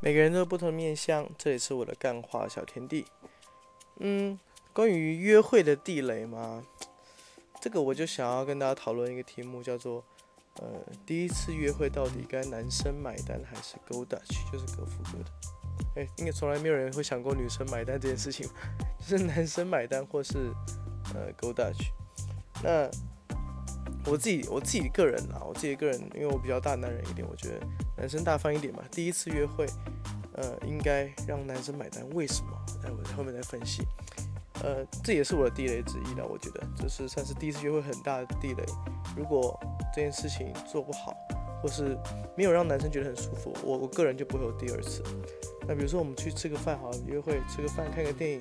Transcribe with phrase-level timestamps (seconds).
[0.00, 3.06] 每个人都有不同的面相，这里是我的干话小天地。
[3.98, 4.38] 嗯，
[4.72, 6.62] 关于约会的地雷嘛，
[7.60, 10.04] 这个我就想要跟大家讨论一个题目，叫做
[10.60, 10.66] 呃，
[11.06, 15.30] 第一次约会到底该男生买单还是 Go Dutch，就是各付各的。
[15.96, 18.46] 哎，应该从来没有人会想过女生买单这件事情，
[19.00, 20.52] 就是男生买单或是
[21.14, 21.88] 呃 Go Dutch。
[22.62, 22.90] 那
[24.06, 27.66] 我自己我自己个人啊，我自己个人，因为我比较大男人一点，我觉得
[27.96, 28.82] 男生大方一点嘛。
[28.90, 29.66] 第一次约会，
[30.34, 32.50] 呃，应该让男生买单，为什么？
[32.82, 33.82] 待会后面再分析。
[34.62, 38.64] 呃，这也是我的地雷之一了，我觉得这是算是第一次约会很大的地雷。
[39.16, 39.58] 如果
[39.94, 41.14] 这件事情做不好，
[41.60, 41.98] 或是
[42.36, 45.02] 没有让男生觉得很舒服，我我个人就不会有第二次。
[45.68, 48.40] 那比如说我们去吃个饭，好约会吃个饭，看个电影，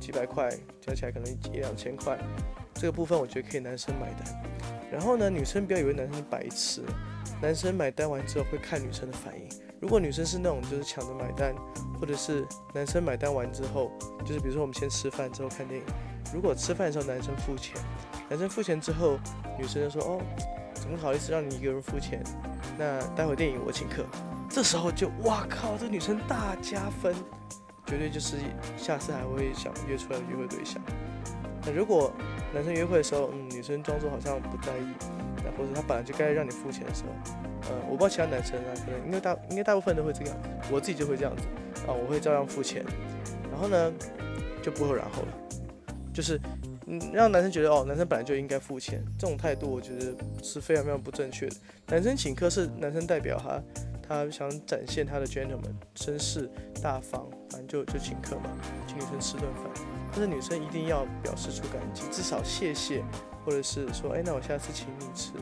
[0.00, 2.18] 几百块加起来可能一两千块，
[2.74, 4.42] 这个部分我觉得可以男生买单。
[4.92, 6.82] 然后呢，女生不要以为男生是白痴，
[7.42, 9.48] 男生买单完之后会看女生的反应。
[9.80, 11.54] 如果女生是那种就是抢着买单，
[12.00, 13.90] 或者是男生买单完之后，
[14.24, 15.86] 就是比如说我们先吃饭之后看电影，
[16.32, 17.76] 如果吃饭的时候男生付钱，
[18.30, 19.18] 男生付钱之后，
[19.58, 20.20] 女生就说哦，
[20.74, 22.22] 怎么好意思让你一个人付钱？
[22.78, 24.06] 那待会电影我请客。
[24.48, 27.14] 这时候就哇靠，这女生大加分，
[27.86, 28.36] 绝对就是
[28.76, 30.82] 下次还会想约出来的约会对象。
[31.66, 32.12] 那如果
[32.52, 34.94] 男生约会的时候，嗯，女生装作好像不在意，
[35.44, 37.10] 那或者他本来就该让你付钱的时候，
[37.70, 40.36] 呃，我不知道其他男生啊，可能应该大应该大部分都会这样，
[40.70, 41.42] 我自己就会这样子
[41.86, 42.84] 啊，我会照样付钱，
[43.50, 43.92] 然后呢
[44.62, 45.28] 就不会然后了，
[46.12, 46.38] 就是
[46.86, 51.56] 嗯让男生觉得哦，男生本来就应该付钱，这种态度我觉得是非常非常不正确的。
[51.88, 53.62] 男生请客是男生代表他。
[54.06, 56.46] 他想展现他的 gentleman，绅士
[56.82, 58.50] 大方，正就就请客嘛，
[58.86, 59.64] 请女生吃顿饭。
[60.10, 63.02] 但是女生一定要表示出感激，至少谢谢，
[63.44, 65.32] 或者是说，哎，那我下次请你吃，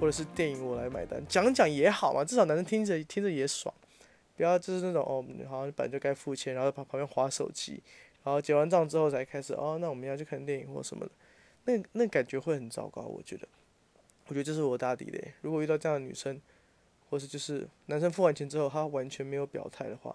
[0.00, 3.72] 或者是电影我来买单，讲讲也好嘛，至少男生听着听着也爽。
[4.36, 7.82] 不要就是那种哦，好像本来就该付钱，然后旁旁边划手机，
[8.24, 11.12] 然后结完账之后才开始哦，那我们要去看电影或什么的，
[11.64, 13.46] 那那感觉会很糟糕，我觉得。
[14.26, 16.40] 我觉得这是我大底的，如果遇到这样的女生。
[17.10, 20.14] 或是就是男生付完钱之后，他完全没有表态的话，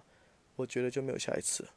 [0.56, 1.70] 我觉得就没有下一次了。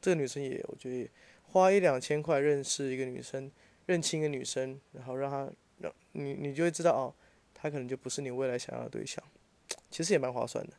[0.00, 1.10] 这个女生也，我觉得
[1.42, 3.50] 花一两千块认识一个女生，
[3.86, 7.14] 认清一个女生，然后让她让你，你就会知道哦，
[7.54, 9.22] 她可能就不是你未来想要的对象。
[9.90, 10.72] 其实也蛮划算的。